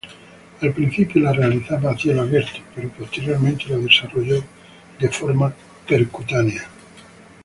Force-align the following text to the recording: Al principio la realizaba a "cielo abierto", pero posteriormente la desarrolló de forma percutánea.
Al 0.61 0.73
principio 0.73 1.21
la 1.21 1.31
realizaba 1.31 1.91
a 1.91 1.95
"cielo 1.95 2.21
abierto", 2.21 2.57
pero 2.73 2.89
posteriormente 2.89 3.65
la 3.69 3.77
desarrolló 3.77 4.43
de 4.99 5.09
forma 5.09 5.53
percutánea. 5.87 6.63